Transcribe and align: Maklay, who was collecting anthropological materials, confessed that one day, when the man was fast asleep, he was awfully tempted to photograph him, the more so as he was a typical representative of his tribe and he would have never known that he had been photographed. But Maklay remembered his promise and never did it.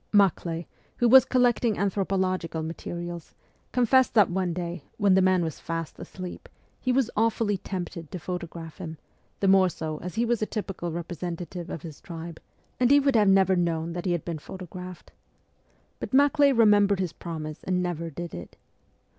Maklay, 0.11 0.65
who 0.97 1.07
was 1.07 1.25
collecting 1.25 1.77
anthropological 1.77 2.63
materials, 2.63 3.35
confessed 3.71 4.15
that 4.15 4.31
one 4.31 4.51
day, 4.51 4.83
when 4.97 5.13
the 5.13 5.21
man 5.21 5.43
was 5.43 5.59
fast 5.59 5.99
asleep, 5.99 6.49
he 6.79 6.91
was 6.91 7.11
awfully 7.15 7.55
tempted 7.55 8.09
to 8.09 8.17
photograph 8.17 8.79
him, 8.79 8.97
the 9.41 9.47
more 9.47 9.69
so 9.69 9.99
as 9.99 10.15
he 10.15 10.25
was 10.25 10.41
a 10.41 10.47
typical 10.47 10.91
representative 10.91 11.69
of 11.69 11.83
his 11.83 12.01
tribe 12.01 12.39
and 12.79 12.89
he 12.89 12.99
would 12.99 13.15
have 13.15 13.29
never 13.29 13.55
known 13.55 13.93
that 13.93 14.05
he 14.07 14.11
had 14.11 14.25
been 14.25 14.39
photographed. 14.39 15.11
But 15.99 16.15
Maklay 16.15 16.51
remembered 16.51 16.99
his 16.99 17.13
promise 17.13 17.63
and 17.63 17.83
never 17.83 18.09
did 18.09 18.33
it. 18.33 18.57